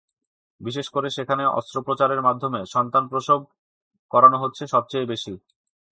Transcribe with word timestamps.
বিশেষ 0.61 0.87
করে 0.89 1.07
সেখানে 1.09 1.43
অস্ত্রোপচারের 1.49 2.21
মাধ্যমে 2.21 2.59
সন্তান 2.65 3.03
প্রসব 3.07 3.39
করানো 4.11 4.37
হচ্ছে 4.37 4.63
সবচেয়ে 4.67 5.05
বেশি। 5.05 5.33